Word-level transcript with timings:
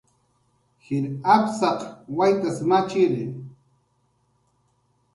Jir 0.83 1.05
apsaq 1.35 1.79
waytas 2.17 2.57
machiri 2.69 3.25